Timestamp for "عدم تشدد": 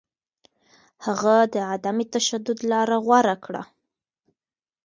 1.71-2.47